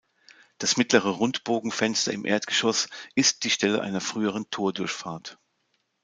Das 0.57 0.77
mittlere 0.77 1.09
Rundbogenfenster 1.11 2.11
im 2.11 2.25
Erdgeschoss 2.25 2.89
ist 3.13 3.43
die 3.43 3.51
Stelle 3.51 3.81
einer 3.81 4.01
früheren 4.01 4.49
Tordurchfahrt. 4.49 5.37